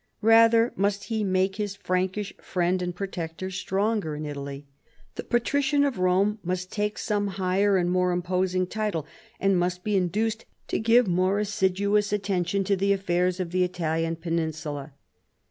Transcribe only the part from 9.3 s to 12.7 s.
and must be induced to give more assiduous attention